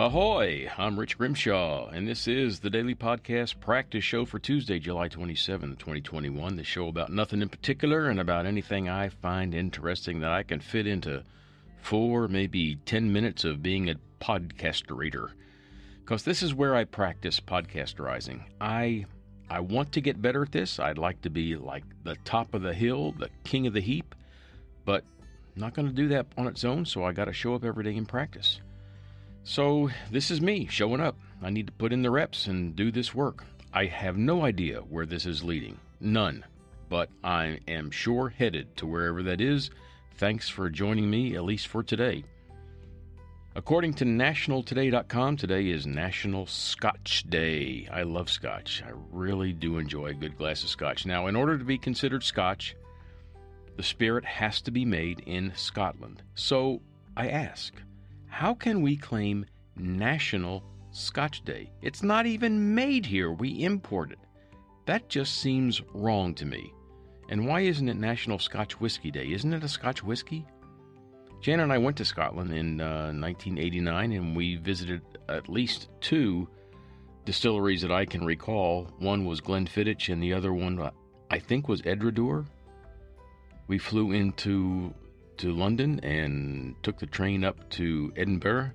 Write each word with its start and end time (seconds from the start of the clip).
Ahoy! 0.00 0.70
I'm 0.78 0.96
Rich 0.96 1.18
Grimshaw, 1.18 1.88
and 1.88 2.06
this 2.06 2.28
is 2.28 2.60
the 2.60 2.70
Daily 2.70 2.94
Podcast 2.94 3.58
Practice 3.58 4.04
Show 4.04 4.24
for 4.24 4.38
Tuesday, 4.38 4.78
July 4.78 5.08
27, 5.08 5.74
2021. 5.74 6.54
The 6.54 6.62
show 6.62 6.86
about 6.86 7.10
nothing 7.10 7.42
in 7.42 7.48
particular 7.48 8.08
and 8.08 8.20
about 8.20 8.46
anything 8.46 8.88
I 8.88 9.08
find 9.08 9.52
interesting 9.52 10.20
that 10.20 10.30
I 10.30 10.44
can 10.44 10.60
fit 10.60 10.86
into 10.86 11.24
four, 11.80 12.28
maybe 12.28 12.76
10 12.76 13.12
minutes 13.12 13.42
of 13.42 13.60
being 13.60 13.90
a 13.90 13.96
podcasterator. 14.20 15.32
Because 16.04 16.22
this 16.22 16.44
is 16.44 16.54
where 16.54 16.76
I 16.76 16.84
practice 16.84 17.40
podcasterizing. 17.40 18.42
I 18.60 19.04
I 19.50 19.58
want 19.58 19.90
to 19.94 20.00
get 20.00 20.22
better 20.22 20.44
at 20.44 20.52
this. 20.52 20.78
I'd 20.78 20.98
like 20.98 21.22
to 21.22 21.30
be 21.30 21.56
like 21.56 21.82
the 22.04 22.14
top 22.24 22.54
of 22.54 22.62
the 22.62 22.72
hill, 22.72 23.16
the 23.18 23.30
king 23.42 23.66
of 23.66 23.72
the 23.72 23.80
heap, 23.80 24.14
but 24.84 25.02
not 25.56 25.74
going 25.74 25.88
to 25.88 25.92
do 25.94 26.06
that 26.06 26.26
on 26.36 26.46
its 26.46 26.64
own, 26.64 26.84
so 26.84 27.02
I 27.02 27.10
got 27.10 27.24
to 27.24 27.32
show 27.32 27.56
up 27.56 27.64
every 27.64 27.82
day 27.82 27.96
and 27.96 28.06
practice. 28.06 28.60
So, 29.44 29.90
this 30.10 30.30
is 30.30 30.40
me 30.40 30.66
showing 30.66 31.00
up. 31.00 31.16
I 31.42 31.50
need 31.50 31.66
to 31.66 31.72
put 31.72 31.92
in 31.92 32.02
the 32.02 32.10
reps 32.10 32.46
and 32.46 32.76
do 32.76 32.90
this 32.90 33.14
work. 33.14 33.44
I 33.72 33.86
have 33.86 34.16
no 34.16 34.44
idea 34.44 34.80
where 34.80 35.06
this 35.06 35.24
is 35.26 35.44
leading. 35.44 35.78
None. 36.00 36.44
But 36.88 37.10
I 37.22 37.60
am 37.68 37.90
sure 37.90 38.28
headed 38.28 38.76
to 38.78 38.86
wherever 38.86 39.22
that 39.24 39.40
is. 39.40 39.70
Thanks 40.16 40.48
for 40.48 40.68
joining 40.68 41.08
me, 41.08 41.36
at 41.36 41.44
least 41.44 41.68
for 41.68 41.82
today. 41.82 42.24
According 43.54 43.94
to 43.94 44.04
nationaltoday.com, 44.04 45.36
today 45.36 45.68
is 45.68 45.86
National 45.86 46.46
Scotch 46.46 47.24
Day. 47.28 47.88
I 47.90 48.02
love 48.02 48.30
scotch. 48.30 48.82
I 48.86 48.92
really 49.10 49.52
do 49.52 49.78
enjoy 49.78 50.06
a 50.06 50.14
good 50.14 50.38
glass 50.38 50.62
of 50.62 50.68
scotch. 50.68 51.06
Now, 51.06 51.26
in 51.26 51.34
order 51.34 51.58
to 51.58 51.64
be 51.64 51.78
considered 51.78 52.22
scotch, 52.22 52.76
the 53.76 53.82
spirit 53.82 54.24
has 54.24 54.60
to 54.62 54.70
be 54.70 54.84
made 54.84 55.20
in 55.26 55.52
Scotland. 55.56 56.22
So 56.34 56.82
I 57.16 57.28
ask, 57.28 57.74
how 58.28 58.54
can 58.54 58.82
we 58.82 58.96
claim 58.96 59.44
National 59.76 60.62
Scotch 60.90 61.44
Day? 61.44 61.70
It's 61.82 62.02
not 62.02 62.26
even 62.26 62.74
made 62.74 63.04
here, 63.04 63.32
we 63.32 63.64
import 63.64 64.12
it. 64.12 64.18
That 64.86 65.08
just 65.08 65.38
seems 65.38 65.82
wrong 65.92 66.34
to 66.34 66.46
me. 66.46 66.72
And 67.28 67.46
why 67.46 67.60
isn't 67.60 67.88
it 67.88 67.96
National 67.96 68.38
Scotch 68.38 68.80
Whiskey 68.80 69.10
Day? 69.10 69.32
Isn't 69.32 69.52
it 69.52 69.62
a 69.62 69.68
Scotch 69.68 70.02
whiskey? 70.02 70.46
Jan 71.40 71.60
and 71.60 71.72
I 71.72 71.78
went 71.78 71.96
to 71.98 72.04
Scotland 72.04 72.52
in 72.52 72.80
uh, 72.80 73.12
1989 73.12 74.12
and 74.12 74.36
we 74.36 74.56
visited 74.56 75.02
at 75.28 75.48
least 75.48 75.88
two 76.00 76.48
distilleries 77.24 77.82
that 77.82 77.92
I 77.92 78.06
can 78.06 78.24
recall. 78.24 78.88
One 78.98 79.24
was 79.24 79.40
Glenfiddich 79.40 80.12
and 80.12 80.22
the 80.22 80.32
other 80.32 80.52
one, 80.52 80.80
uh, 80.80 80.90
I 81.30 81.38
think, 81.38 81.68
was 81.68 81.82
Edradour. 81.82 82.46
We 83.66 83.78
flew 83.78 84.12
into 84.12 84.94
to 85.38 85.52
London 85.52 86.00
and 86.00 86.74
took 86.82 86.98
the 86.98 87.06
train 87.06 87.44
up 87.44 87.68
to 87.70 88.12
Edinburgh. 88.16 88.70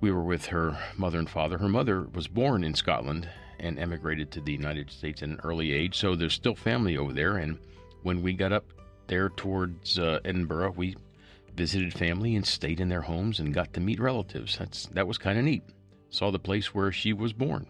We 0.00 0.10
were 0.10 0.22
with 0.22 0.46
her 0.46 0.78
mother 0.96 1.18
and 1.18 1.28
father. 1.28 1.58
Her 1.58 1.68
mother 1.68 2.02
was 2.12 2.28
born 2.28 2.64
in 2.64 2.74
Scotland 2.74 3.28
and 3.58 3.78
emigrated 3.78 4.30
to 4.32 4.40
the 4.40 4.52
United 4.52 4.90
States 4.90 5.22
at 5.22 5.28
an 5.28 5.40
early 5.44 5.72
age, 5.72 5.96
so 5.96 6.14
there's 6.14 6.34
still 6.34 6.54
family 6.54 6.96
over 6.96 7.12
there. 7.12 7.38
And 7.38 7.58
when 8.02 8.22
we 8.22 8.34
got 8.34 8.52
up 8.52 8.66
there 9.06 9.30
towards 9.30 9.98
uh, 9.98 10.20
Edinburgh, 10.24 10.74
we 10.76 10.96
visited 11.54 11.94
family 11.94 12.36
and 12.36 12.46
stayed 12.46 12.80
in 12.80 12.88
their 12.88 13.02
homes 13.02 13.38
and 13.38 13.54
got 13.54 13.72
to 13.74 13.80
meet 13.80 14.00
relatives. 14.00 14.58
That's 14.58 14.86
that 14.86 15.06
was 15.06 15.18
kind 15.18 15.38
of 15.38 15.44
neat. 15.44 15.62
Saw 16.10 16.30
the 16.30 16.38
place 16.38 16.74
where 16.74 16.92
she 16.92 17.12
was 17.12 17.32
born. 17.32 17.66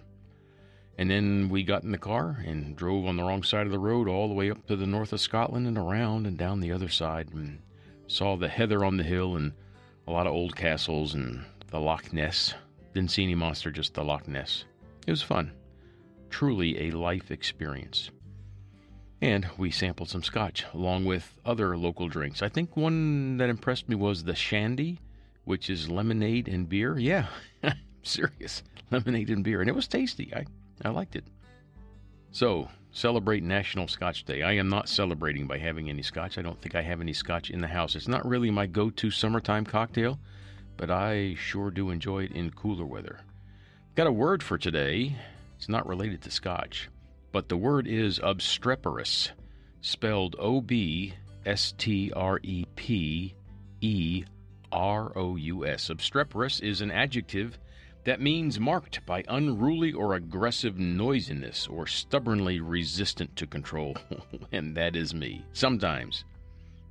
And 0.96 1.10
then 1.10 1.48
we 1.48 1.64
got 1.64 1.82
in 1.82 1.90
the 1.90 1.98
car 1.98 2.42
and 2.46 2.76
drove 2.76 3.06
on 3.06 3.16
the 3.16 3.24
wrong 3.24 3.42
side 3.42 3.66
of 3.66 3.72
the 3.72 3.78
road 3.78 4.08
all 4.08 4.28
the 4.28 4.34
way 4.34 4.50
up 4.50 4.66
to 4.66 4.76
the 4.76 4.86
north 4.86 5.12
of 5.12 5.20
Scotland 5.20 5.66
and 5.66 5.76
around 5.76 6.26
and 6.26 6.38
down 6.38 6.60
the 6.60 6.72
other 6.72 6.88
side 6.88 7.28
and 7.32 7.60
saw 8.06 8.36
the 8.36 8.48
heather 8.48 8.84
on 8.84 8.96
the 8.96 9.02
hill 9.02 9.36
and 9.36 9.52
a 10.06 10.12
lot 10.12 10.26
of 10.26 10.32
old 10.32 10.54
castles 10.54 11.14
and 11.14 11.44
the 11.68 11.80
Loch 11.80 12.12
Ness. 12.12 12.54
Didn't 12.92 13.10
see 13.10 13.24
any 13.24 13.34
monster, 13.34 13.70
just 13.70 13.94
the 13.94 14.04
Loch 14.04 14.28
Ness. 14.28 14.64
It 15.06 15.10
was 15.10 15.22
fun. 15.22 15.52
Truly 16.30 16.88
a 16.88 16.90
life 16.90 17.30
experience. 17.30 18.10
And 19.20 19.48
we 19.56 19.70
sampled 19.70 20.10
some 20.10 20.22
scotch 20.22 20.64
along 20.74 21.04
with 21.06 21.38
other 21.44 21.76
local 21.76 22.08
drinks. 22.08 22.42
I 22.42 22.48
think 22.48 22.76
one 22.76 23.38
that 23.38 23.48
impressed 23.48 23.88
me 23.88 23.94
was 23.94 24.24
the 24.24 24.34
Shandy, 24.34 25.00
which 25.44 25.70
is 25.70 25.88
lemonade 25.88 26.48
and 26.48 26.68
beer. 26.68 26.98
Yeah, 26.98 27.26
serious. 28.02 28.62
Lemonade 28.90 29.30
and 29.30 29.42
beer. 29.42 29.60
And 29.60 29.70
it 29.70 29.74
was 29.74 29.88
tasty. 29.88 30.32
I, 30.34 30.44
I 30.84 30.90
liked 30.90 31.16
it. 31.16 31.24
So, 32.34 32.68
celebrate 32.92 33.42
National 33.42 33.88
Scotch 33.88 34.24
Day. 34.24 34.42
I 34.42 34.52
am 34.52 34.68
not 34.68 34.90
celebrating 34.90 35.46
by 35.46 35.56
having 35.56 35.88
any 35.88 36.02
scotch. 36.02 36.36
I 36.36 36.42
don't 36.42 36.60
think 36.60 36.74
I 36.74 36.82
have 36.82 37.00
any 37.00 37.14
scotch 37.14 37.48
in 37.48 37.62
the 37.62 37.68
house. 37.68 37.96
It's 37.96 38.08
not 38.08 38.28
really 38.28 38.50
my 38.50 38.66
go 38.66 38.90
to 38.90 39.10
summertime 39.10 39.64
cocktail, 39.64 40.18
but 40.76 40.90
I 40.90 41.34
sure 41.38 41.70
do 41.70 41.88
enjoy 41.88 42.24
it 42.24 42.32
in 42.32 42.50
cooler 42.50 42.84
weather. 42.84 43.20
Got 43.94 44.08
a 44.08 44.12
word 44.12 44.42
for 44.42 44.58
today. 44.58 45.16
It's 45.56 45.70
not 45.70 45.88
related 45.88 46.20
to 46.22 46.30
scotch 46.30 46.90
but 47.34 47.48
the 47.48 47.56
word 47.56 47.88
is 47.88 48.20
obstreperous, 48.20 49.32
spelled 49.80 50.36
O 50.38 50.60
B 50.60 51.14
S 51.44 51.74
T 51.76 52.12
R 52.14 52.38
E 52.44 52.64
P 52.76 53.34
E 53.80 54.24
R 54.70 55.10
O 55.18 55.34
U 55.34 55.66
S. 55.66 55.90
Obstreperous 55.90 56.60
is 56.60 56.80
an 56.80 56.92
adjective 56.92 57.58
that 58.04 58.20
means 58.20 58.60
marked 58.60 59.04
by 59.06 59.24
unruly 59.28 59.92
or 59.92 60.14
aggressive 60.14 60.78
noisiness 60.78 61.66
or 61.66 61.86
stubbornly 61.86 62.60
resistant 62.60 63.34
to 63.36 63.46
control. 63.46 63.96
and 64.52 64.76
that 64.76 64.94
is 64.94 65.14
me. 65.14 65.44
Sometimes. 65.52 66.24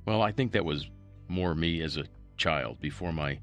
Well, 0.06 0.22
I 0.22 0.32
think 0.32 0.52
that 0.52 0.64
was 0.64 0.90
more 1.28 1.54
me 1.54 1.82
as 1.82 1.96
a 1.96 2.06
child 2.36 2.80
before 2.80 3.12
my 3.12 3.38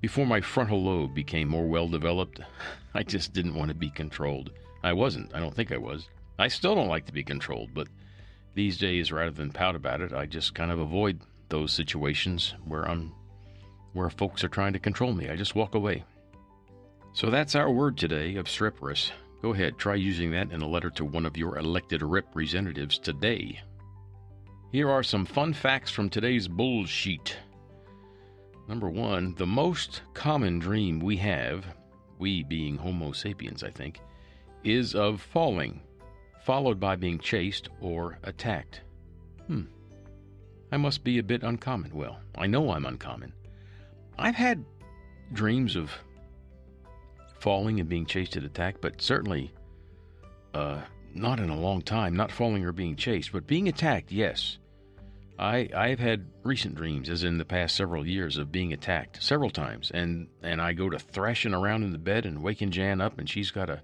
before 0.00 0.26
my 0.26 0.40
frontal 0.40 0.82
lobe 0.82 1.14
became 1.14 1.48
more 1.48 1.66
well 1.66 1.88
developed. 1.88 2.40
I 2.94 3.02
just 3.02 3.32
didn't 3.32 3.54
want 3.54 3.68
to 3.68 3.74
be 3.74 3.90
controlled. 3.90 4.50
I 4.82 4.92
wasn't. 4.92 5.34
I 5.34 5.40
don't 5.40 5.54
think 5.54 5.72
I 5.72 5.76
was. 5.76 6.08
I 6.38 6.48
still 6.48 6.74
don't 6.74 6.88
like 6.88 7.06
to 7.06 7.12
be 7.12 7.22
controlled, 7.22 7.70
but 7.74 7.88
these 8.54 8.78
days, 8.78 9.12
rather 9.12 9.30
than 9.30 9.50
pout 9.50 9.76
about 9.76 10.00
it, 10.00 10.12
I 10.12 10.26
just 10.26 10.54
kind 10.54 10.70
of 10.70 10.78
avoid 10.78 11.20
those 11.48 11.72
situations 11.72 12.54
where 12.64 12.88
I'm 12.88 13.12
where 13.92 14.10
folks 14.10 14.42
are 14.42 14.48
trying 14.48 14.72
to 14.72 14.78
control 14.78 15.12
me. 15.12 15.28
I 15.28 15.36
just 15.36 15.54
walk 15.54 15.74
away. 15.74 16.04
So 17.14 17.30
that's 17.30 17.54
our 17.54 17.70
word 17.70 17.96
today, 17.96 18.36
obstreperous. 18.36 19.12
Go 19.42 19.52
ahead, 19.52 19.76
try 19.76 19.96
using 19.96 20.30
that 20.30 20.50
in 20.50 20.62
a 20.62 20.68
letter 20.68 20.90
to 20.90 21.04
one 21.04 21.26
of 21.26 21.36
your 21.36 21.58
elected 21.58 22.02
representatives 22.02 22.98
today. 22.98 23.60
Here 24.70 24.88
are 24.88 25.02
some 25.02 25.26
fun 25.26 25.52
facts 25.52 25.90
from 25.90 26.08
today's 26.08 26.48
bullshit. 26.48 27.36
Number 28.68 28.88
one, 28.88 29.34
the 29.34 29.46
most 29.46 30.02
common 30.14 30.58
dream 30.58 31.00
we 31.00 31.16
have, 31.18 31.66
we 32.18 32.44
being 32.44 32.76
Homo 32.76 33.12
sapiens, 33.12 33.62
I 33.62 33.70
think, 33.70 34.00
is 34.64 34.94
of 34.94 35.20
falling 35.20 35.80
followed 36.42 36.80
by 36.80 36.96
being 36.96 37.18
chased 37.18 37.68
or 37.80 38.18
attacked. 38.24 38.82
Hmm. 39.46 39.62
I 40.72 40.76
must 40.76 41.04
be 41.04 41.18
a 41.18 41.22
bit 41.22 41.42
uncommon. 41.42 41.94
Well, 41.94 42.18
I 42.36 42.46
know 42.46 42.70
I'm 42.70 42.86
uncommon. 42.86 43.32
I've 44.18 44.34
had 44.34 44.64
dreams 45.32 45.76
of 45.76 45.92
falling 47.42 47.80
and 47.80 47.88
being 47.88 48.06
chased 48.06 48.36
and 48.36 48.46
attacked, 48.46 48.80
but 48.80 49.02
certainly 49.02 49.52
uh, 50.54 50.80
not 51.12 51.40
in 51.40 51.50
a 51.50 51.58
long 51.58 51.82
time. 51.82 52.14
Not 52.14 52.30
falling 52.30 52.64
or 52.64 52.72
being 52.72 52.94
chased, 52.94 53.32
but 53.32 53.48
being 53.48 53.68
attacked, 53.68 54.12
yes. 54.12 54.58
I 55.38 55.68
I've 55.74 55.98
had 55.98 56.26
recent 56.44 56.76
dreams, 56.76 57.08
as 57.08 57.24
in 57.24 57.38
the 57.38 57.44
past 57.44 57.74
several 57.74 58.06
years, 58.06 58.36
of 58.36 58.52
being 58.52 58.72
attacked 58.72 59.20
several 59.20 59.50
times, 59.50 59.90
and 59.92 60.28
and 60.42 60.60
I 60.60 60.72
go 60.72 60.88
to 60.88 61.00
thrashing 61.00 61.52
around 61.52 61.82
in 61.82 61.90
the 61.90 61.98
bed 61.98 62.26
and 62.26 62.42
waking 62.42 62.70
Jan 62.70 63.00
up, 63.00 63.18
and 63.18 63.28
she's 63.28 63.50
got 63.50 63.66
to 63.66 63.82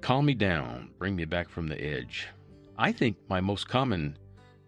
calm 0.00 0.26
me 0.26 0.34
down, 0.34 0.90
bring 0.98 1.14
me 1.14 1.26
back 1.26 1.48
from 1.48 1.68
the 1.68 1.80
edge. 1.80 2.26
I 2.76 2.90
think 2.90 3.18
my 3.28 3.40
most 3.40 3.68
common 3.68 4.16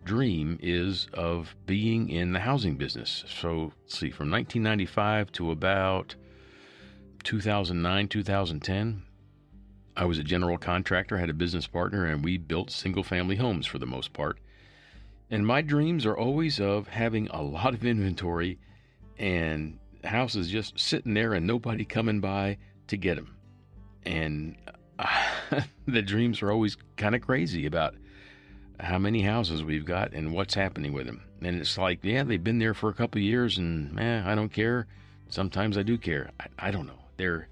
dream 0.04 0.58
is 0.62 1.08
of 1.12 1.56
being 1.66 2.08
in 2.08 2.32
the 2.32 2.40
housing 2.40 2.76
business. 2.76 3.24
So, 3.26 3.72
let's 3.82 3.98
see, 3.98 4.10
from 4.10 4.30
1995 4.30 5.32
to 5.32 5.50
about 5.50 6.14
2009, 7.24 8.08
2010, 8.08 9.02
I 9.96 10.04
was 10.04 10.18
a 10.18 10.24
general 10.24 10.58
contractor, 10.58 11.18
had 11.18 11.30
a 11.30 11.34
business 11.34 11.66
partner, 11.66 12.06
and 12.06 12.24
we 12.24 12.38
built 12.38 12.70
single 12.70 13.02
family 13.02 13.36
homes 13.36 13.66
for 13.66 13.78
the 13.78 13.86
most 13.86 14.12
part. 14.12 14.38
And 15.30 15.46
my 15.46 15.62
dreams 15.62 16.06
are 16.06 16.16
always 16.16 16.60
of 16.60 16.88
having 16.88 17.28
a 17.28 17.42
lot 17.42 17.74
of 17.74 17.84
inventory 17.84 18.58
and 19.18 19.78
houses 20.04 20.50
just 20.50 20.78
sitting 20.78 21.14
there 21.14 21.34
and 21.34 21.46
nobody 21.46 21.84
coming 21.84 22.20
by 22.20 22.58
to 22.88 22.96
get 22.96 23.16
them. 23.16 23.36
And 24.04 24.56
the 25.86 26.02
dreams 26.02 26.42
are 26.42 26.50
always 26.50 26.76
kind 26.96 27.14
of 27.14 27.22
crazy 27.22 27.66
about 27.66 27.94
how 28.80 28.98
many 28.98 29.22
houses 29.22 29.62
we've 29.62 29.84
got 29.84 30.12
and 30.12 30.32
what's 30.32 30.54
happening 30.54 30.92
with 30.92 31.06
them. 31.06 31.22
And 31.40 31.60
it's 31.60 31.78
like, 31.78 32.00
yeah, 32.02 32.24
they've 32.24 32.42
been 32.42 32.58
there 32.58 32.74
for 32.74 32.88
a 32.88 32.94
couple 32.94 33.20
years, 33.20 33.58
and 33.58 33.98
eh, 33.98 34.22
I 34.24 34.34
don't 34.34 34.52
care. 34.52 34.86
Sometimes 35.28 35.78
I 35.78 35.82
do 35.82 35.98
care. 35.98 36.30
I, 36.38 36.68
I 36.68 36.70
don't 36.70 36.86
know. 36.86 37.01
They're 37.16 37.48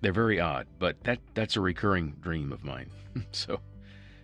they're 0.00 0.12
very 0.12 0.40
odd, 0.40 0.66
but 0.78 1.02
that 1.04 1.18
that's 1.34 1.56
a 1.56 1.60
recurring 1.60 2.16
dream 2.20 2.52
of 2.52 2.64
mine. 2.64 2.90
so 3.32 3.60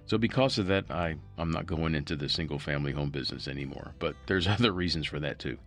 so 0.06 0.18
because 0.18 0.58
of 0.58 0.66
that, 0.68 0.90
I 0.90 1.16
I'm 1.38 1.50
not 1.50 1.66
going 1.66 1.94
into 1.94 2.16
the 2.16 2.28
single 2.28 2.58
family 2.58 2.92
home 2.92 3.10
business 3.10 3.48
anymore. 3.48 3.94
But 3.98 4.16
there's 4.26 4.46
other 4.46 4.72
reasons 4.72 5.06
for 5.06 5.20
that 5.20 5.38
too. 5.38 5.58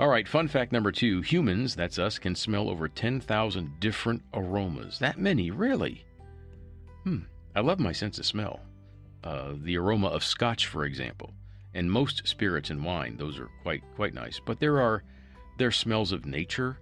All 0.00 0.08
right, 0.08 0.26
fun 0.26 0.48
fact 0.48 0.72
number 0.72 0.90
two 0.90 1.20
humans, 1.20 1.76
that's 1.76 2.00
us, 2.00 2.18
can 2.18 2.34
smell 2.34 2.68
over 2.68 2.88
10,000 2.88 3.78
different 3.78 4.22
aromas. 4.34 4.98
That 4.98 5.20
many, 5.20 5.52
really? 5.52 6.04
Hmm, 7.04 7.20
I 7.54 7.60
love 7.60 7.78
my 7.78 7.92
sense 7.92 8.18
of 8.18 8.26
smell. 8.26 8.58
Uh, 9.22 9.52
the 9.56 9.78
aroma 9.78 10.08
of 10.08 10.24
scotch, 10.24 10.66
for 10.66 10.84
example, 10.84 11.32
and 11.74 11.90
most 11.90 12.26
spirits 12.26 12.70
and 12.70 12.84
wine, 12.84 13.16
those 13.16 13.38
are 13.38 13.48
quite 13.62 13.82
quite 13.94 14.14
nice. 14.14 14.40
But 14.44 14.58
there 14.58 14.80
are 14.80 15.04
there 15.58 15.68
are 15.68 15.72
smells 15.72 16.10
of 16.10 16.26
nature, 16.26 16.78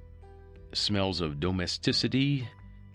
smells 0.72 1.20
of 1.20 1.40
domesticity, 1.40 2.48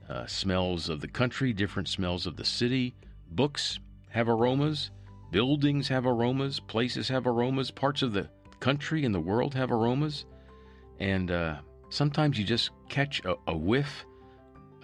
uh, 0.09 0.25
smells 0.25 0.89
of 0.89 1.01
the 1.01 1.07
country, 1.07 1.53
different 1.53 1.88
smells 1.88 2.25
of 2.25 2.35
the 2.35 2.45
city. 2.45 2.95
Books 3.31 3.79
have 4.09 4.29
aromas, 4.29 4.91
buildings 5.31 5.88
have 5.89 6.06
aromas, 6.06 6.59
places 6.59 7.07
have 7.09 7.27
aromas, 7.27 7.71
parts 7.71 8.01
of 8.01 8.13
the 8.13 8.29
country 8.59 9.06
and 9.06 9.13
the 9.13 9.19
world 9.19 9.53
have 9.53 9.71
aromas, 9.71 10.25
and 11.00 11.29
uh, 11.31 11.57
sometimes 11.89 12.38
you 12.38 12.45
just 12.45 12.71
catch 12.89 13.24
a, 13.25 13.35
a 13.47 13.56
whiff, 13.56 14.06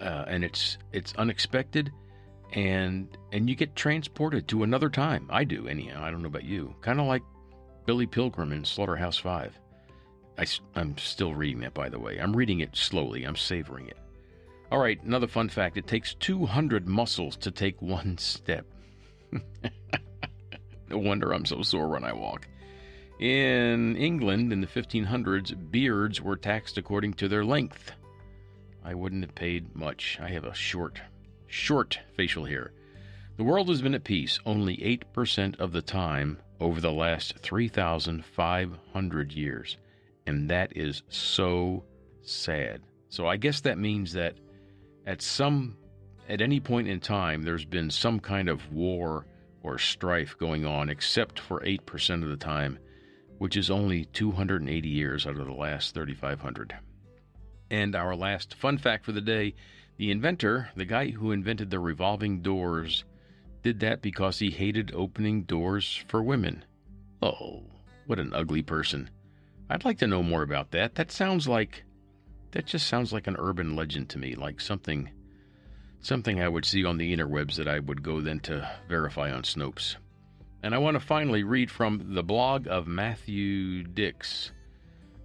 uh, 0.00 0.24
and 0.26 0.44
it's 0.44 0.78
it's 0.92 1.14
unexpected, 1.14 1.90
and 2.52 3.16
and 3.32 3.48
you 3.48 3.56
get 3.56 3.74
transported 3.74 4.46
to 4.48 4.62
another 4.62 4.88
time. 4.88 5.26
I 5.30 5.44
do 5.44 5.66
anyhow. 5.68 6.02
I 6.04 6.10
don't 6.10 6.22
know 6.22 6.28
about 6.28 6.44
you. 6.44 6.74
Kind 6.82 7.00
of 7.00 7.06
like 7.06 7.22
Billy 7.86 8.06
Pilgrim 8.06 8.52
in 8.52 8.64
Slaughterhouse 8.64 9.18
Five. 9.18 9.58
I, 10.38 10.46
I'm 10.74 10.98
still 10.98 11.34
reading 11.34 11.60
that, 11.60 11.74
by 11.74 11.88
the 11.88 11.98
way. 11.98 12.18
I'm 12.18 12.34
reading 12.34 12.60
it 12.60 12.76
slowly. 12.76 13.24
I'm 13.24 13.36
savoring 13.36 13.88
it. 13.88 13.96
All 14.72 14.78
right, 14.78 15.00
another 15.02 15.28
fun 15.28 15.48
fact 15.48 15.76
it 15.76 15.86
takes 15.86 16.14
200 16.14 16.88
muscles 16.88 17.36
to 17.38 17.50
take 17.50 17.80
one 17.80 18.18
step. 18.18 18.66
no 19.30 20.98
wonder 20.98 21.32
I'm 21.32 21.44
so 21.44 21.62
sore 21.62 21.88
when 21.88 22.04
I 22.04 22.12
walk. 22.12 22.48
In 23.20 23.96
England 23.96 24.52
in 24.52 24.60
the 24.60 24.66
1500s, 24.66 25.70
beards 25.70 26.20
were 26.20 26.36
taxed 26.36 26.78
according 26.78 27.14
to 27.14 27.28
their 27.28 27.44
length. 27.44 27.92
I 28.84 28.94
wouldn't 28.94 29.22
have 29.22 29.34
paid 29.34 29.74
much. 29.76 30.18
I 30.20 30.28
have 30.30 30.44
a 30.44 30.54
short, 30.54 31.00
short 31.46 32.00
facial 32.16 32.44
hair. 32.44 32.72
The 33.36 33.44
world 33.44 33.68
has 33.68 33.82
been 33.82 33.94
at 33.94 34.04
peace 34.04 34.40
only 34.44 34.76
8% 34.78 35.58
of 35.60 35.72
the 35.72 35.82
time 35.82 36.38
over 36.60 36.80
the 36.80 36.92
last 36.92 37.38
3,500 37.38 39.32
years. 39.32 39.76
And 40.26 40.50
that 40.50 40.76
is 40.76 41.02
so 41.08 41.84
sad. 42.22 42.82
So 43.08 43.26
I 43.26 43.36
guess 43.36 43.60
that 43.60 43.78
means 43.78 44.12
that 44.14 44.38
at 45.06 45.22
some 45.22 45.76
at 46.28 46.40
any 46.40 46.60
point 46.60 46.88
in 46.88 47.00
time 47.00 47.42
there's 47.42 47.64
been 47.64 47.90
some 47.90 48.18
kind 48.18 48.48
of 48.48 48.72
war 48.72 49.26
or 49.62 49.78
strife 49.78 50.36
going 50.38 50.64
on 50.64 50.88
except 50.88 51.38
for 51.38 51.60
8% 51.60 52.22
of 52.22 52.28
the 52.28 52.36
time 52.36 52.78
which 53.38 53.56
is 53.56 53.70
only 53.70 54.04
280 54.06 54.88
years 54.88 55.26
out 55.26 55.38
of 55.38 55.46
the 55.46 55.52
last 55.52 55.94
3500 55.94 56.74
and 57.70 57.94
our 57.94 58.16
last 58.16 58.54
fun 58.54 58.78
fact 58.78 59.04
for 59.04 59.12
the 59.12 59.20
day 59.20 59.54
the 59.98 60.10
inventor 60.10 60.70
the 60.76 60.84
guy 60.84 61.10
who 61.10 61.32
invented 61.32 61.70
the 61.70 61.78
revolving 61.78 62.40
doors 62.40 63.04
did 63.62 63.80
that 63.80 64.02
because 64.02 64.38
he 64.38 64.50
hated 64.50 64.92
opening 64.94 65.42
doors 65.42 66.04
for 66.08 66.22
women. 66.22 66.64
Oh 67.22 67.62
what 68.06 68.18
an 68.18 68.34
ugly 68.34 68.62
person 68.62 69.10
i'd 69.70 69.84
like 69.84 69.98
to 69.98 70.06
know 70.06 70.22
more 70.22 70.42
about 70.42 70.70
that 70.70 70.94
that 70.94 71.10
sounds 71.10 71.48
like 71.48 71.84
that 72.52 72.66
just 72.66 72.86
sounds 72.86 73.12
like 73.12 73.26
an 73.26 73.36
urban 73.38 73.74
legend 73.74 74.08
to 74.08 74.18
me 74.18 74.34
like 74.34 74.60
something 74.60 75.10
something 76.04 76.40
I 76.40 76.48
would 76.48 76.64
see 76.64 76.84
on 76.84 76.98
the 76.98 77.16
interwebs 77.16 77.56
that 77.56 77.68
I 77.68 77.78
would 77.78 78.02
go 78.02 78.20
then 78.20 78.40
to 78.40 78.70
verify 78.88 79.32
on 79.32 79.42
Snopes. 79.42 79.96
And 80.62 80.74
I 80.74 80.78
want 80.78 80.94
to 80.94 81.00
finally 81.00 81.44
read 81.44 81.70
from 81.70 82.14
the 82.14 82.22
blog 82.22 82.66
of 82.68 82.86
Matthew 82.86 83.82
Dicks. 83.82 84.52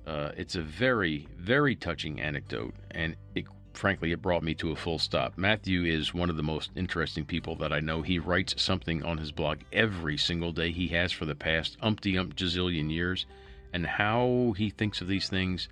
Uh, 0.06 0.31
it's 0.36 0.56
a 0.56 0.62
very, 0.62 1.27
very 1.38 1.75
touching 1.75 2.19
anecdote, 2.19 2.74
and 2.91 3.15
it, 3.36 3.45
frankly, 3.74 4.12
it 4.12 4.21
brought 4.21 4.44
me 4.44 4.53
to 4.56 4.71
a 4.71 4.75
full 4.75 5.00
stop. 5.00 5.38
Matthew 5.38 5.83
is 5.83 6.13
one 6.13 6.30
of 6.30 6.36
the 6.36 6.44
most 6.44 6.71
interesting 6.75 7.25
people 7.25 7.56
that 7.57 7.71
I 7.71 7.80
know. 7.80 8.01
He 8.01 8.19
writes 8.19 8.62
something 8.62 9.03
on 9.03 9.18
his 9.18 9.31
blog 9.31 9.59
every 9.71 10.18
single 10.18 10.51
day. 10.51 10.71
He 10.71 10.88
has 10.89 11.12
for 11.12 11.25
the 11.25 11.36
past 11.36 11.77
umpty 11.81 12.18
ump 12.18 12.36
gazillion 12.36 12.91
years, 12.91 13.25
and 13.74 13.86
how 13.86 14.54
he 14.57 14.69
thinks 14.69 15.01
of 15.01 15.07
these 15.07 15.30
things 15.30 15.69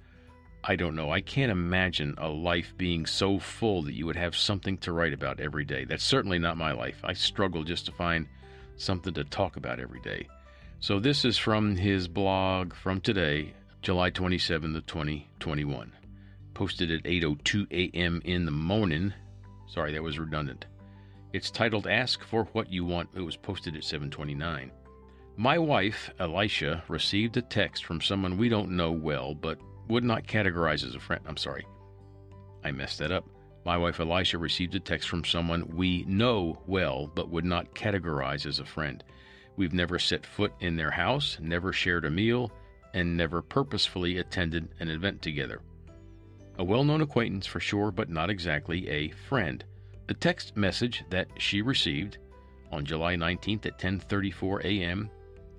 I 0.64 0.76
don't 0.76 0.96
know. 0.96 1.10
I 1.12 1.22
can't 1.22 1.52
imagine 1.52 2.16
a 2.18 2.28
life 2.28 2.74
being 2.78 3.06
so 3.06 3.40
full 3.40 3.84
that 3.84 3.94
you 3.94 4.06
would 4.06 4.18
have 4.18 4.36
something 4.36 4.78
to 4.80 4.92
write 4.92 5.14
about 5.14 5.40
every 5.40 5.64
day. 5.64 5.86
That's 5.86 6.04
certainly 6.04 6.40
not 6.40 6.58
my 6.58 6.74
life. 6.74 7.00
I 7.06 7.14
struggle 7.14 7.64
just 7.64 7.86
to 7.86 7.94
find 7.94 8.28
something 8.76 9.14
to 9.14 9.24
talk 9.24 9.56
about 9.56 9.80
every 9.80 10.02
day. 10.02 10.28
So 10.82 11.00
this 11.00 11.24
is 11.24 11.38
from 11.38 11.78
his 11.78 12.10
blog 12.10 12.74
from 12.74 13.00
today, 13.00 13.54
July 13.82 14.10
27, 14.10 14.74
2021. 14.86 15.94
Posted 16.54 16.92
at 16.92 17.04
8:02 17.04 17.72
a.m. 17.72 18.22
in 18.26 18.46
the 18.46 18.52
morning. 18.52 19.14
Sorry, 19.68 19.94
that 19.94 20.04
was 20.04 20.20
redundant. 20.20 20.66
It's 21.32 21.50
titled 21.50 21.88
Ask 21.88 22.24
for 22.24 22.44
What 22.52 22.72
You 22.72 22.84
Want. 22.84 23.10
It 23.16 23.22
was 23.22 23.38
posted 23.38 23.76
at 23.78 23.84
7:29. 23.84 24.72
My 25.40 25.60
wife, 25.60 26.10
Elysha, 26.20 26.84
received 26.88 27.38
a 27.38 27.44
text 27.44 27.86
from 27.86 28.02
someone 28.02 28.38
we 28.38 28.50
don't 28.50 28.72
know 28.72 28.92
well, 28.92 29.36
but 29.36 29.60
would 29.88 30.04
not 30.04 30.26
categorize 30.26 30.84
as 30.84 30.96
a 30.96 31.00
friend. 31.00 31.22
I'm 31.28 31.38
sorry. 31.38 31.64
I 32.64 32.72
messed 32.72 32.98
that 32.98 33.12
up. 33.12 33.30
My 33.64 33.78
wife 33.78 34.00
Elysha 34.00 34.40
received 34.40 34.74
a 34.74 34.80
text 34.80 35.08
from 35.08 35.24
someone 35.24 35.68
we 35.76 36.06
know 36.06 36.60
well 36.66 37.06
but 37.14 37.30
would 37.30 37.46
not 37.46 37.76
categorize 37.76 38.48
as 38.48 38.58
a 38.58 38.66
friend. 38.66 39.04
We've 39.58 39.74
never 39.74 40.00
set 40.00 40.26
foot 40.26 40.54
in 40.60 40.76
their 40.76 40.90
house, 40.90 41.38
never 41.40 41.72
shared 41.72 42.06
a 42.06 42.10
meal, 42.10 42.52
and 42.96 43.16
never 43.16 43.44
purposefully 43.44 44.18
attended 44.18 44.70
an 44.80 44.90
event 44.90 45.22
together. 45.22 45.62
A 46.58 46.64
well 46.64 46.84
known 46.84 47.02
acquaintance 47.02 47.46
for 47.46 47.60
sure, 47.60 47.92
but 47.92 48.10
not 48.10 48.32
exactly 48.32 48.90
a 48.90 49.12
friend. 49.30 49.64
The 50.08 50.16
text 50.16 50.58
message 50.58 51.04
that 51.12 51.28
she 51.38 51.62
received 51.62 52.18
on 52.72 52.86
July 52.86 53.16
19th 53.16 53.68
at 53.68 53.78
10:34 53.78 54.64
a.m. 54.64 55.12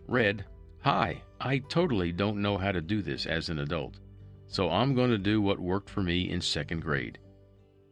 read, 0.08 0.44
"Hi, 0.80 1.22
I 1.40 1.58
totally 1.58 2.10
don't 2.10 2.42
know 2.42 2.58
how 2.58 2.72
to 2.72 2.80
do 2.80 3.02
this 3.02 3.26
as 3.26 3.48
an 3.48 3.60
adult. 3.60 4.00
So 4.48 4.70
I'm 4.70 4.94
going 4.94 5.10
to 5.10 5.18
do 5.18 5.40
what 5.40 5.60
worked 5.60 5.90
for 5.90 6.02
me 6.02 6.30
in 6.30 6.40
second 6.40 6.80
grade. 6.80 7.18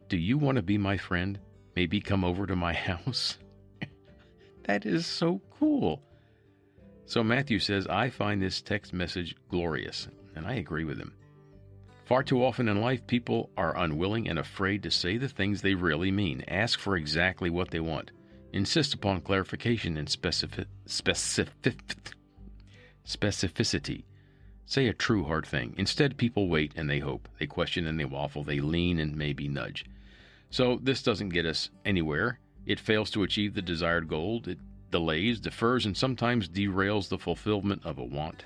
Do 0.09 0.17
you 0.17 0.37
want 0.37 0.55
to 0.55 0.61
be 0.61 0.77
my 0.77 0.97
friend? 0.97 1.39
Maybe 1.75 2.01
come 2.01 2.25
over 2.25 2.45
to 2.45 2.55
my 2.55 2.73
house? 2.89 3.37
that 4.65 4.85
is 4.85 5.05
so 5.05 5.41
cool. 5.59 6.01
So 7.05 7.23
Matthew 7.23 7.59
says, 7.59 7.87
I 7.87 8.09
find 8.09 8.41
this 8.41 8.61
text 8.61 8.91
message 8.91 9.35
glorious, 9.49 10.09
and 10.35 10.45
I 10.45 10.55
agree 10.55 10.83
with 10.83 10.97
him. 10.97 11.13
Far 12.05 12.23
too 12.23 12.43
often 12.43 12.67
in 12.67 12.81
life, 12.81 13.05
people 13.05 13.49
are 13.55 13.77
unwilling 13.77 14.27
and 14.27 14.39
afraid 14.39 14.83
to 14.83 14.91
say 14.91 15.17
the 15.17 15.29
things 15.29 15.61
they 15.61 15.73
really 15.73 16.11
mean, 16.11 16.43
ask 16.47 16.79
for 16.79 16.97
exactly 16.97 17.49
what 17.49 17.69
they 17.69 17.79
want, 17.79 18.11
insist 18.57 18.95
upon 18.95 19.21
clarification 19.21 19.97
and 19.97 20.09
specific, 20.09 20.65
specific, 20.87 21.77
specificity. 23.05 24.03
Say 24.65 24.87
a 24.87 24.93
true 24.93 25.23
hard 25.25 25.45
thing. 25.45 25.75
Instead, 25.77 26.17
people 26.17 26.49
wait 26.49 26.73
and 26.75 26.89
they 26.89 26.97
hope. 26.97 27.29
They 27.39 27.45
question 27.45 27.85
and 27.85 27.99
they 27.99 28.05
waffle. 28.05 28.43
They 28.43 28.59
lean 28.59 28.99
and 28.99 29.15
maybe 29.15 29.47
nudge. 29.47 29.85
So, 30.49 30.79
this 30.81 31.03
doesn't 31.03 31.29
get 31.29 31.45
us 31.45 31.69
anywhere. 31.85 32.39
It 32.65 32.79
fails 32.79 33.11
to 33.11 33.21
achieve 33.21 33.53
the 33.53 33.61
desired 33.61 34.07
goal. 34.07 34.41
It 34.47 34.57
delays, 34.89 35.39
defers, 35.39 35.85
and 35.85 35.95
sometimes 35.95 36.49
derails 36.49 37.09
the 37.09 37.19
fulfillment 37.19 37.85
of 37.85 37.99
a 37.99 38.03
want 38.03 38.45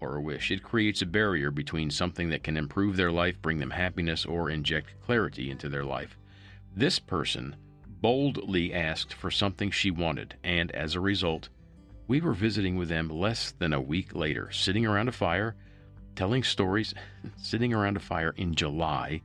or 0.00 0.16
a 0.16 0.22
wish. 0.22 0.50
It 0.50 0.64
creates 0.64 1.02
a 1.02 1.06
barrier 1.06 1.52
between 1.52 1.90
something 1.90 2.30
that 2.30 2.42
can 2.42 2.56
improve 2.56 2.96
their 2.96 3.12
life, 3.12 3.40
bring 3.40 3.58
them 3.58 3.70
happiness, 3.70 4.26
or 4.26 4.50
inject 4.50 5.00
clarity 5.06 5.52
into 5.52 5.68
their 5.68 5.84
life. 5.84 6.18
This 6.74 6.98
person 6.98 7.54
boldly 8.02 8.74
asked 8.74 9.14
for 9.14 9.30
something 9.30 9.70
she 9.70 9.90
wanted, 9.90 10.34
and 10.42 10.70
as 10.72 10.94
a 10.94 11.00
result, 11.00 11.48
we 12.08 12.20
were 12.20 12.34
visiting 12.34 12.76
with 12.76 12.88
them 12.88 13.08
less 13.08 13.52
than 13.52 13.72
a 13.72 13.80
week 13.80 14.14
later, 14.14 14.50
sitting 14.50 14.84
around 14.84 15.08
a 15.08 15.12
fire, 15.12 15.54
telling 16.16 16.42
stories, 16.42 16.92
sitting 17.36 17.72
around 17.72 17.96
a 17.96 18.00
fire 18.00 18.34
in 18.36 18.54
July. 18.54 19.22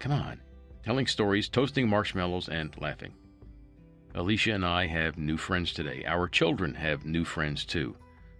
Come 0.00 0.12
on, 0.12 0.40
telling 0.84 1.06
stories, 1.06 1.48
toasting 1.48 1.88
marshmallows, 1.88 2.48
and 2.48 2.78
laughing. 2.80 3.14
Elysha 4.14 4.52
and 4.52 4.66
I 4.66 4.86
have 4.88 5.16
new 5.16 5.38
friends 5.38 5.72
today. 5.72 6.04
Our 6.06 6.28
children 6.28 6.74
have 6.74 7.06
new 7.06 7.24
friends 7.24 7.64
too. 7.64 7.96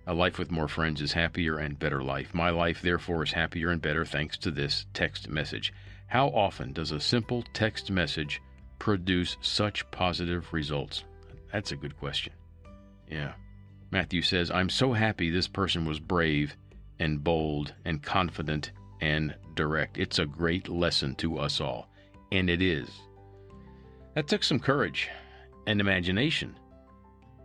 A 0.06 0.12
life 0.12 0.38
with 0.38 0.50
more 0.50 0.68
friends 0.68 1.00
is 1.00 1.12
happier 1.12 1.58
and 1.58 1.78
better 1.78 2.02
life. 2.02 2.34
My 2.34 2.50
life, 2.50 2.82
therefore, 2.82 3.22
is 3.22 3.32
happier 3.32 3.70
and 3.70 3.80
better 3.80 4.04
thanks 4.04 4.36
to 4.38 4.50
this 4.50 4.86
text 4.92 5.28
message. 5.28 5.72
How 6.08 6.28
often 6.28 6.72
does 6.72 6.90
a 6.90 7.00
simple 7.00 7.44
text 7.54 7.90
message 7.90 8.42
produce 8.82 9.36
such 9.42 9.88
positive 9.92 10.52
results? 10.52 11.04
That's 11.52 11.70
a 11.70 11.76
good 11.76 11.96
question. 12.00 12.32
Yeah. 13.08 13.34
Matthew 13.92 14.22
says, 14.22 14.50
I'm 14.50 14.68
so 14.68 14.92
happy 14.92 15.30
this 15.30 15.46
person 15.46 15.84
was 15.84 16.00
brave 16.00 16.56
and 16.98 17.22
bold 17.22 17.74
and 17.84 18.02
confident 18.02 18.72
and 19.00 19.36
direct. 19.54 19.98
It's 19.98 20.18
a 20.18 20.26
great 20.26 20.68
lesson 20.68 21.14
to 21.16 21.38
us 21.38 21.60
all. 21.60 21.90
And 22.32 22.50
it 22.50 22.60
is. 22.60 22.88
That 24.16 24.26
took 24.26 24.42
some 24.42 24.58
courage 24.58 25.08
and 25.68 25.80
imagination. 25.80 26.58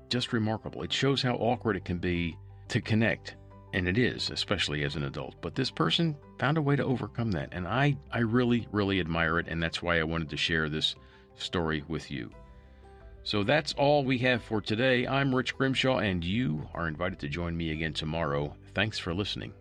Just 0.10 0.34
remarkable. 0.34 0.82
It 0.82 0.92
shows 0.92 1.22
how 1.22 1.36
awkward 1.36 1.76
it 1.76 1.86
can 1.86 2.00
be 2.00 2.36
to 2.70 2.82
connect 2.82 3.36
and 3.74 3.88
it 3.88 4.00
is, 4.00 4.32
especially 4.32 4.84
as 4.86 4.96
an 4.96 5.04
adult. 5.04 5.36
But 5.42 5.54
this 5.54 5.70
person 5.70 6.18
found 6.40 6.58
a 6.58 6.64
way 6.64 6.76
to 6.78 6.84
overcome 6.84 7.32
that, 7.34 7.50
and 7.52 7.68
I, 7.68 7.96
I 8.12 8.20
really, 8.20 8.68
really 8.72 9.00
admire 9.00 9.38
it, 9.38 9.48
and 9.50 9.62
that's 9.62 9.84
why 9.84 10.00
I 10.00 10.04
wanted 10.04 10.30
to 10.32 10.38
share 10.38 10.68
this 10.68 10.96
story 11.38 11.84
with 11.88 12.10
you. 12.12 12.32
So 13.24 13.44
that's 13.44 13.74
all 13.74 14.06
we 14.06 14.18
have 14.20 14.42
for 14.42 14.62
today. 14.62 15.06
I'm 15.06 15.36
Rich 15.36 15.58
Grimshaw, 15.58 15.98
and 15.98 16.24
you 16.24 16.68
are 16.74 16.88
invited 16.88 17.20
to 17.20 17.28
join 17.28 17.58
me 17.58 17.72
again 17.72 17.94
tomorrow. 17.94 18.56
Thanks 18.74 18.98
for 18.98 19.14
listening. 19.14 19.54